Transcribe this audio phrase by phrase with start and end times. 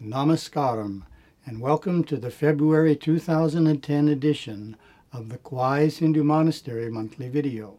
[0.00, 1.02] Namaskaram,
[1.44, 4.76] and welcome to the February 2010 edition
[5.12, 7.78] of the Kauai's Hindu Monastery monthly video.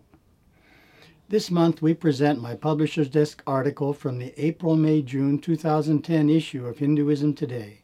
[1.29, 6.65] This month we present my Publisher's Desk article from the April, May, June 2010 issue
[6.65, 7.81] of Hinduism Today.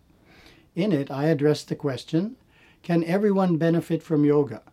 [0.74, 2.38] In it, I address the question
[2.82, 4.64] Can everyone benefit from yoga?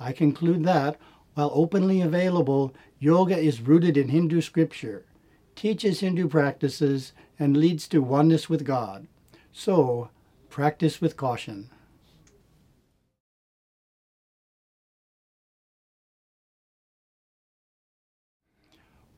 [0.00, 0.98] I conclude that,
[1.34, 5.04] while openly available, yoga is rooted in Hindu scripture,
[5.54, 9.06] teaches Hindu practices, and leads to oneness with God.
[9.52, 10.10] So,
[10.50, 11.70] practice with caution.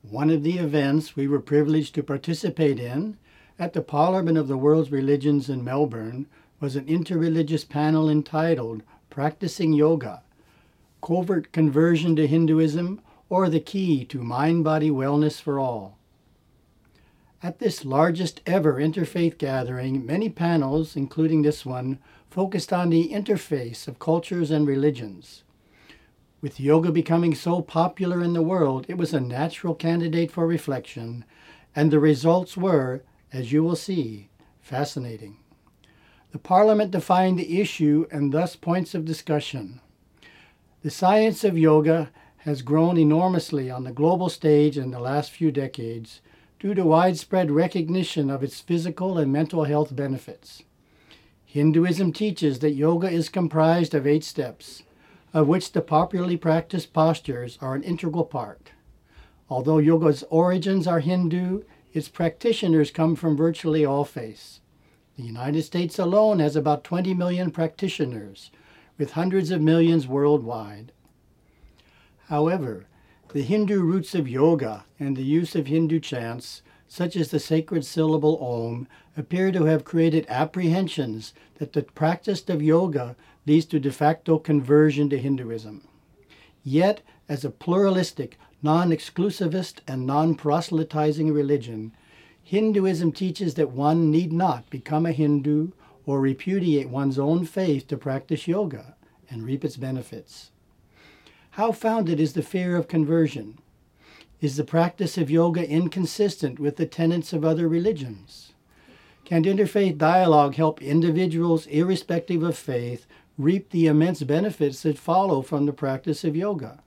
[0.01, 3.17] One of the events we were privileged to participate in
[3.59, 6.25] at the Parliament of the World's Religions in Melbourne
[6.61, 10.23] was an interreligious panel entitled Practicing Yoga
[11.01, 15.97] Covert Conversion to Hinduism or the Key to Mind Body Wellness for All.
[17.43, 23.87] At this largest ever interfaith gathering, many panels, including this one, focused on the interface
[23.87, 25.43] of cultures and religions.
[26.41, 31.25] With yoga becoming so popular in the world, it was a natural candidate for reflection,
[31.75, 34.29] and the results were, as you will see,
[34.61, 35.37] fascinating.
[36.31, 39.81] The Parliament defined the issue and thus points of discussion.
[40.81, 42.11] The science of yoga
[42.43, 46.21] has grown enormously on the global stage in the last few decades
[46.57, 50.63] due to widespread recognition of its physical and mental health benefits.
[51.43, 54.83] Hinduism teaches that yoga is comprised of eight steps,
[55.33, 58.71] of which the popularly practiced postures are an integral part.
[59.49, 61.63] Although yoga's origins are Hindu,
[61.93, 64.59] its practitioners come from virtually all faiths.
[65.17, 68.51] The United States alone has about 20 million practitioners,
[68.97, 70.91] with hundreds of millions worldwide.
[72.27, 72.85] However,
[73.33, 77.85] the Hindu roots of yoga and the use of Hindu chants, such as the sacred
[77.85, 78.87] syllable Om,
[79.17, 83.15] appear to have created apprehensions that the practice of yoga
[83.49, 85.81] leads to de facto conversion to Hinduism.
[86.63, 91.91] Yet, as a pluralistic, non exclusivist, and non proselytizing religion,
[92.43, 95.71] Hinduism teaches that one need not become a Hindu
[96.05, 98.95] or repudiate one's own faith to practice yoga
[99.31, 100.51] and reap its benefits.
[101.51, 103.57] How founded is the fear of conversion?
[104.41, 108.53] Is the practice of yoga inconsistent with the tenets of other religions?
[109.25, 113.05] Can interfaith dialogue help individuals, irrespective of faith,
[113.39, 116.83] reap the immense benefits that follow from the practice of yoga?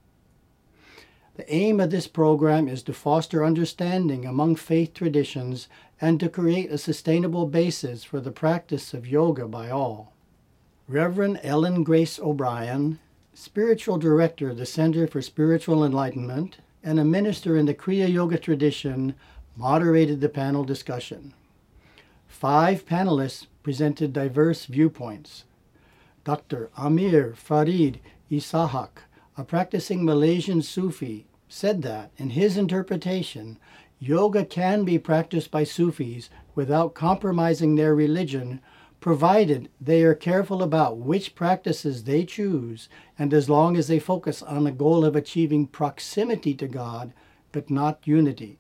[1.34, 5.66] The aim of this program is to foster understanding among faith traditions
[5.98, 10.12] and to create a sustainable basis for the practice of yoga by all.
[10.86, 12.98] Reverend Ellen Grace O'Brien,
[13.32, 18.36] spiritual director of the Center for Spiritual Enlightenment and a minister in the Kriya Yoga
[18.36, 19.14] tradition,
[19.56, 21.32] moderated the panel discussion.
[22.26, 25.44] Five panelists presented diverse viewpoints.
[26.24, 26.70] Dr.
[26.76, 27.98] Amir Farid
[28.30, 29.04] Isahak,
[29.36, 33.58] a practicing Malaysian Sufi, said that, in his interpretation,
[33.98, 38.60] yoga can be practiced by Sufis without compromising their religion,
[39.00, 42.88] provided they are careful about which practices they choose
[43.18, 47.12] and as long as they focus on the goal of achieving proximity to God,
[47.50, 48.58] but not unity.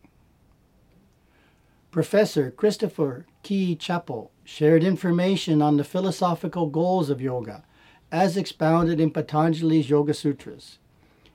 [1.92, 7.64] Professor Christopher Key Chapple shared information on the philosophical goals of yoga,
[8.10, 10.78] as expounded in Patanjali's Yoga Sutras.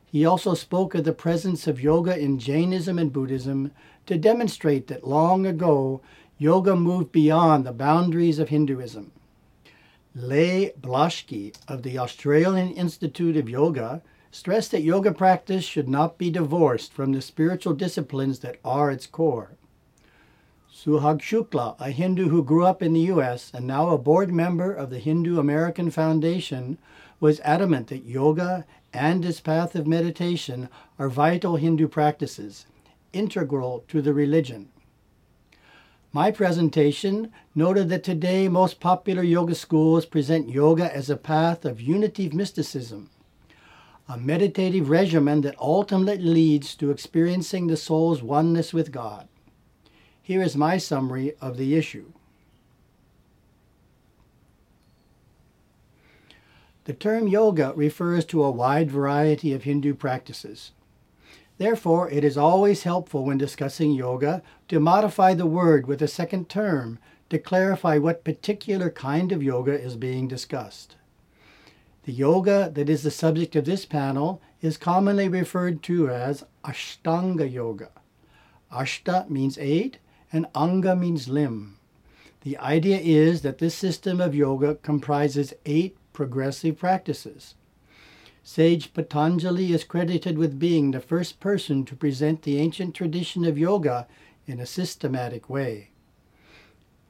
[0.06, 3.72] He also spoke of the presence of yoga in Jainism and Buddhism
[4.06, 6.02] to demonstrate that long ago
[6.38, 9.12] yoga moved beyond the boundaries of Hinduism.
[10.16, 14.02] Leigh Blashki of the Australian Institute of Yoga
[14.32, 19.08] stressed that yoga practice should not be divorced from the spiritual disciplines that are its
[19.08, 19.57] core.
[20.78, 23.50] Suhag Shukla, a Hindu who grew up in the U.S.
[23.52, 26.78] and now a board member of the Hindu American Foundation,
[27.20, 28.64] was adamant that yoga
[28.94, 30.70] and its path of meditation
[31.00, 32.68] are vital Hindu practices,
[33.12, 34.70] integral to the religion.
[36.14, 41.82] My presentation noted that today most popular yoga schools present yoga as a path of
[41.82, 43.10] unitive mysticism,
[44.08, 49.28] a meditative regimen that ultimately leads to experiencing the soul's oneness with God.
[50.28, 52.12] Here is my summary of the issue.
[56.84, 60.74] The term yoga refers to a wide variety of Hindu practices.
[61.58, 66.50] Therefore, it is always helpful when discussing yoga to modify the word with a second
[66.50, 70.98] term to clarify what particular kind of yoga is being discussed.
[72.04, 77.50] The yoga that is the subject of this panel is commonly referred to as Ashtanga
[77.50, 77.92] Yoga.
[78.70, 80.00] Ashta means eight
[80.32, 81.78] and Anga means limb.
[82.42, 87.56] The idea is that this system of yoga comprises eight progressive practices.
[88.44, 93.58] Sage Patanjali is credited with being the first person to present the ancient tradition of
[93.58, 94.08] yoga
[94.46, 95.90] in a systematic way.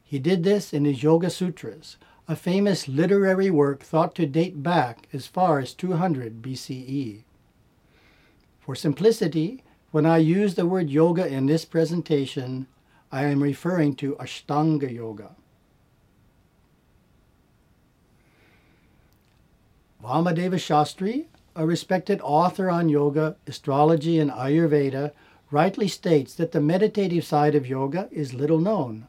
[0.04, 1.98] He did this in his Yoga Sutras,
[2.28, 7.24] a famous literary work thought to date back as far as 200 BCE.
[8.60, 12.68] For simplicity, when I use the word yoga in this presentation,
[13.12, 15.36] I am referring to Ashtanga Yoga.
[20.04, 21.26] Vamadeva Shastri,
[21.56, 25.12] a respected author on yoga, astrology, and Ayurveda,
[25.50, 29.08] rightly states that the meditative side of yoga is little known.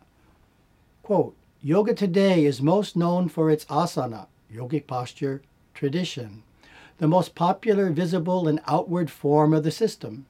[1.03, 5.43] Quote, yoga today is most known for its asana, yogic posture,
[5.75, 6.43] tradition,
[6.99, 10.27] the most popular visible and outward form of the system.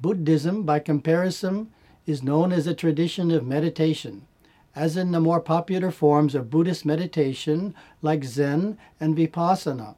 [0.00, 1.70] Buddhism, by comparison,
[2.10, 4.26] is known as a tradition of meditation,
[4.74, 9.94] as in the more popular forms of Buddhist meditation like Zen and Vipassana.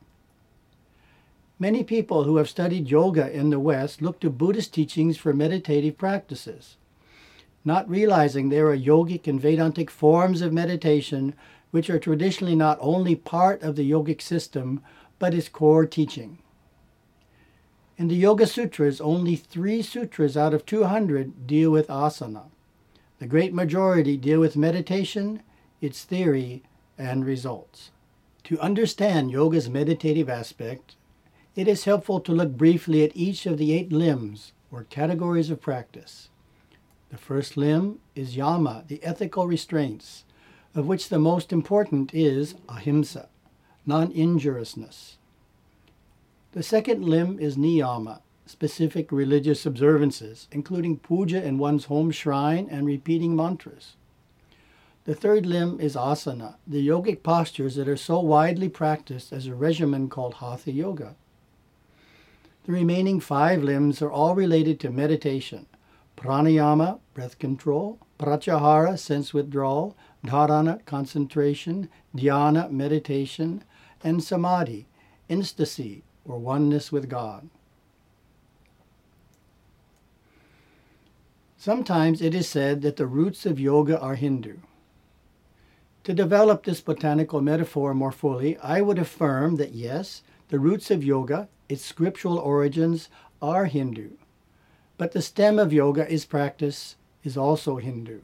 [1.58, 5.96] Many people who have studied yoga in the West look to Buddhist teachings for meditative
[5.96, 6.76] practices,
[7.64, 11.34] not realizing there are yogic and Vedantic forms of meditation
[11.70, 14.82] which are traditionally not only part of the yogic system
[15.18, 16.38] but its core teaching.
[17.98, 22.44] In the Yoga Sutras, only three sutras out of 200 deal with asana.
[23.18, 25.42] The great majority deal with meditation,
[25.80, 26.62] its theory,
[26.96, 27.90] and results.
[28.44, 30.96] To understand yoga's meditative aspect,
[31.54, 35.60] it is helpful to look briefly at each of the eight limbs or categories of
[35.60, 36.30] practice.
[37.10, 40.24] The first limb is yama, the ethical restraints,
[40.74, 43.28] of which the most important is ahimsa,
[43.84, 45.18] non injuriousness.
[46.52, 52.86] The second limb is niyama, specific religious observances, including puja in one's home shrine and
[52.86, 53.96] repeating mantras.
[55.04, 59.54] The third limb is asana, the yogic postures that are so widely practiced as a
[59.54, 61.16] regimen called hatha yoga.
[62.64, 65.66] The remaining five limbs are all related to meditation
[66.18, 73.64] pranayama, breath control, pratyahara, sense withdrawal, dharana, concentration, dhyana, meditation,
[74.04, 74.86] and samadhi,
[75.30, 77.48] ecstasy, or oneness with God.
[81.56, 84.56] Sometimes it is said that the roots of yoga are Hindu.
[86.04, 91.04] To develop this botanical metaphor more fully, I would affirm that yes, the roots of
[91.04, 93.08] yoga, its scriptural origins,
[93.40, 94.10] are Hindu.
[94.98, 98.22] But the stem of yoga its practice, is also Hindu.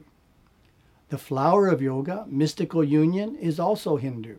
[1.07, 4.35] The flower of yoga, mystical union, is also Hindu.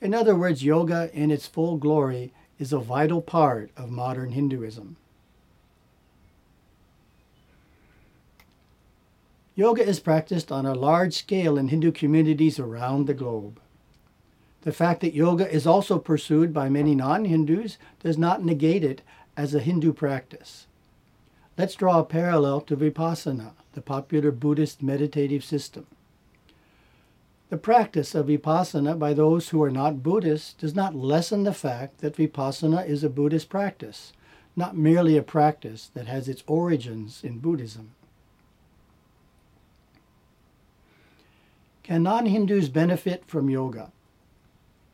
[0.00, 2.32] In other words, yoga in its full glory
[2.62, 4.96] is a vital part of modern Hinduism.
[9.56, 13.58] Yoga is practiced on a large scale in Hindu communities around the globe.
[14.60, 19.02] The fact that yoga is also pursued by many non Hindus does not negate it
[19.36, 20.68] as a Hindu practice.
[21.58, 25.88] Let's draw a parallel to Vipassana, the popular Buddhist meditative system.
[27.52, 31.98] The practice of Vipassana by those who are not Buddhists does not lessen the fact
[31.98, 34.14] that Vipassana is a Buddhist practice,
[34.56, 37.90] not merely a practice that has its origins in Buddhism.
[41.82, 43.92] Can non Hindus benefit from yoga?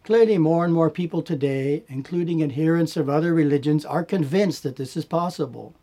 [0.03, 4.97] Clearly, more and more people today, including adherents of other religions, are convinced that this
[4.97, 5.75] is possible.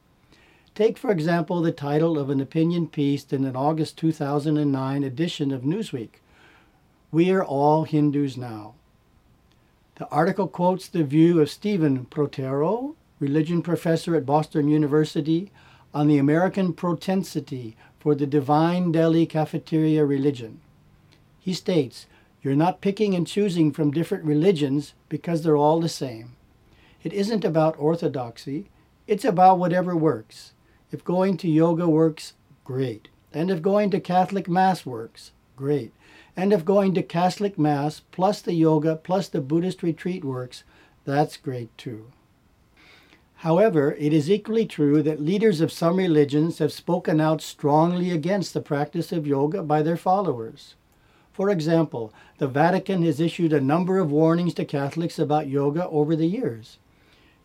[0.73, 5.61] Take, for example, the title of an opinion piece in an August 2009 edition of
[5.61, 6.19] Newsweek
[7.15, 8.73] We Are All Hindus Now.
[9.95, 15.49] The article quotes the view of Stephen Prothero, religion professor at Boston University,
[15.93, 20.59] on the American propensity for the divine deli cafeteria religion.
[21.39, 22.05] He states,
[22.43, 26.35] You're not picking and choosing from different religions because they're all the same.
[27.01, 28.65] It isn't about orthodoxy,
[29.07, 30.51] it's about whatever works.
[30.91, 32.33] If going to yoga works,
[32.65, 33.07] great.
[33.31, 35.93] And if going to Catholic Mass works, great.
[36.37, 40.63] And if going to Catholic Mass plus the yoga plus the Buddhist retreat works,
[41.05, 42.11] that's great too.
[43.39, 48.53] However, it is equally true that leaders of some religions have spoken out strongly against
[48.53, 50.75] the practice of yoga by their followers.
[51.31, 56.15] For example, the Vatican has issued a number of warnings to Catholics about yoga over
[56.15, 56.79] the years.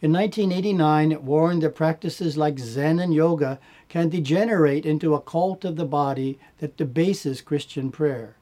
[0.00, 5.64] In 1989, it warned that practices like Zen and yoga can degenerate into a cult
[5.64, 8.36] of the body that debases Christian prayer.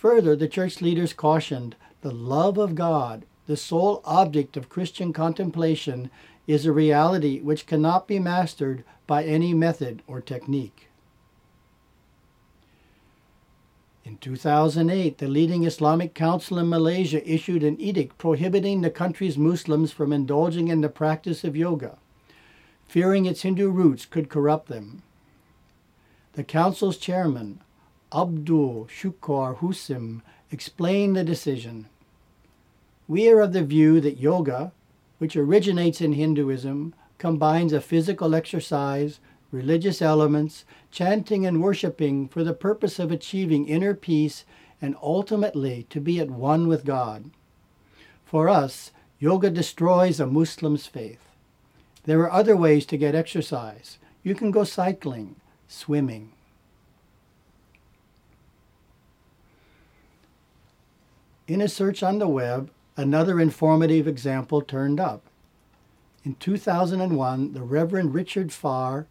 [0.00, 6.08] Further, the church leaders cautioned the love of God, the sole object of Christian contemplation,
[6.46, 10.88] is a reality which cannot be mastered by any method or technique.
[14.06, 19.92] In 2008, the leading Islamic council in Malaysia issued an edict prohibiting the country's Muslims
[19.92, 21.98] from indulging in the practice of yoga,
[22.88, 25.02] fearing its Hindu roots could corrupt them.
[26.32, 27.60] The council's chairman,
[28.12, 31.86] Abdul Shukor Husin, explained the decision.
[33.06, 34.72] We are of the view that yoga,
[35.18, 39.20] which originates in Hinduism, combines a physical exercise,
[39.52, 44.44] religious elements, chanting and worshiping for the purpose of achieving inner peace
[44.82, 47.30] and ultimately to be at one with God.
[48.24, 51.20] For us, yoga destroys a Muslim's faith.
[52.04, 53.98] There are other ways to get exercise.
[54.22, 55.36] You can go cycling,
[55.68, 56.32] swimming.
[61.50, 65.24] In a search on the web, another informative example turned up.
[66.22, 69.08] In 2001, the Reverend Richard Farr,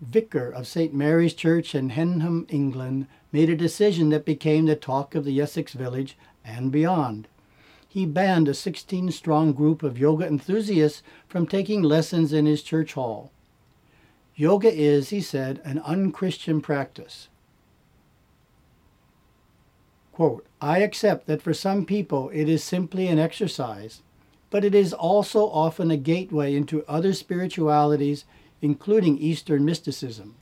[0.00, 0.92] vicar of St.
[0.92, 5.74] Mary's Church in Henham, England, made a decision that became the talk of the Essex
[5.74, 7.28] village and beyond.
[7.88, 12.94] He banned a 16 strong group of yoga enthusiasts from taking lessons in his church
[12.94, 13.30] hall.
[14.34, 17.28] Yoga is, he said, an unchristian practice.
[20.16, 24.00] Quote, I accept that for some people it is simply an exercise,
[24.48, 28.24] but it is also often a gateway into other spiritualities,
[28.62, 30.36] including Eastern mysticism.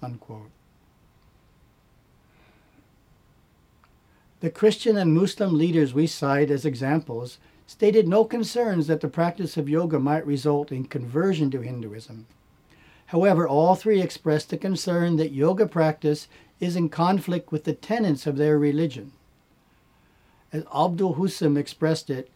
[0.00, 0.50] Unquote.
[4.38, 9.56] The Christian and Muslim leaders we cite as examples stated no concerns that the practice
[9.56, 12.26] of yoga might result in conversion to Hinduism.
[13.06, 16.28] However, all three expressed the concern that yoga practice
[16.60, 19.12] is in conflict with the tenets of their religion.
[20.52, 22.30] As Abdul Husam expressed it,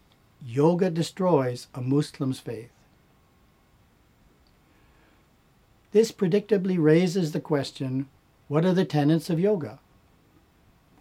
[0.45, 2.71] yoga destroys a Muslim's faith.
[5.93, 8.09] This predictably raises the question
[8.49, 9.79] what are the tenets of yoga?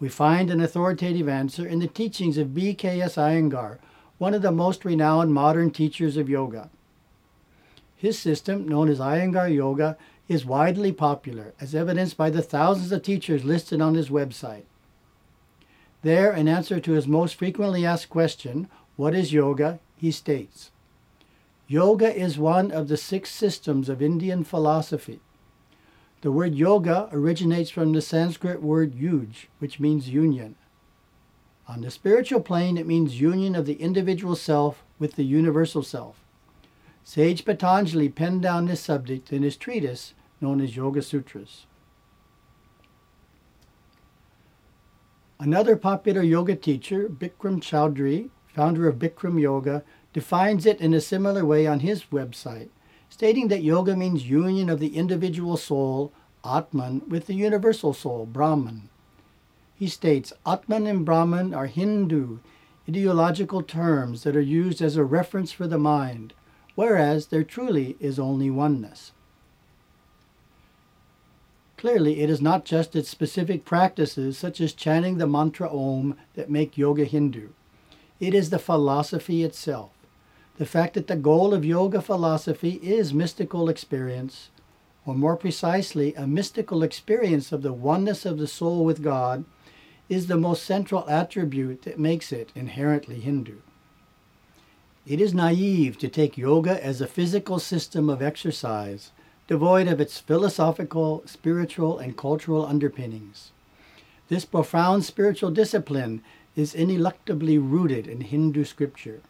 [0.00, 3.16] We find an authoritative answer in the teachings of B.K.S.
[3.16, 3.78] Iyengar,
[4.18, 6.70] one of the most renowned modern teachers of yoga.
[7.94, 9.96] His system, known as Iyengar Yoga,
[10.32, 14.64] is widely popular, as evidenced by the thousands of teachers listed on his website.
[16.02, 19.78] There, in answer to his most frequently asked question, What is yoga?
[19.96, 20.70] he states
[21.68, 25.20] Yoga is one of the six systems of Indian philosophy.
[26.22, 30.56] The word yoga originates from the Sanskrit word yuj, which means union.
[31.68, 36.22] On the spiritual plane, it means union of the individual self with the universal self.
[37.04, 41.66] Sage Patanjali penned down this subject in his treatise known as Yoga Sutras.
[45.38, 49.82] Another popular yoga teacher, Bikram Choudhury, founder of Bikram Yoga,
[50.12, 52.68] defines it in a similar way on his website,
[53.08, 56.12] stating that yoga means union of the individual soul,
[56.44, 58.88] Atman, with the universal soul, Brahman.
[59.74, 62.38] He states Atman and Brahman are Hindu
[62.88, 66.34] ideological terms that are used as a reference for the mind,
[66.74, 69.12] whereas there truly is only oneness.
[71.82, 76.48] Clearly, it is not just its specific practices, such as chanting the mantra Om, that
[76.48, 77.48] make yoga Hindu.
[78.20, 79.90] It is the philosophy itself.
[80.58, 84.50] The fact that the goal of yoga philosophy is mystical experience,
[85.04, 89.44] or more precisely, a mystical experience of the oneness of the soul with God,
[90.08, 93.56] is the most central attribute that makes it inherently Hindu.
[95.04, 99.10] It is naive to take yoga as a physical system of exercise
[99.48, 103.50] devoid of its philosophical, spiritual, and cultural underpinnings.
[104.28, 106.22] This profound spiritual discipline
[106.54, 109.20] is ineluctably rooted in Hindu scripture.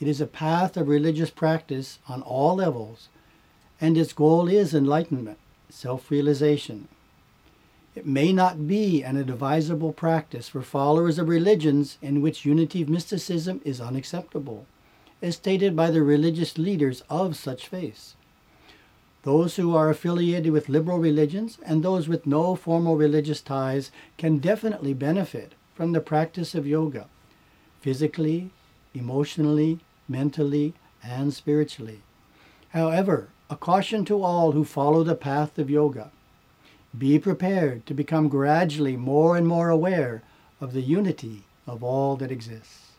[0.00, 3.08] It is a path of religious practice on all levels,
[3.80, 5.38] and its goal is enlightenment,
[5.70, 6.88] self realization.
[7.94, 13.62] It may not be an advisable practice for followers of religions in which unitive mysticism
[13.64, 14.66] is unacceptable,
[15.22, 18.16] as stated by the religious leaders of such faiths.
[19.26, 24.38] Those who are affiliated with liberal religions and those with no formal religious ties can
[24.38, 27.08] definitely benefit from the practice of yoga,
[27.80, 28.50] physically,
[28.94, 32.02] emotionally, mentally, and spiritually.
[32.68, 36.12] However, a caution to all who follow the path of yoga.
[36.96, 40.22] Be prepared to become gradually more and more aware
[40.60, 42.92] of the unity of all that exists.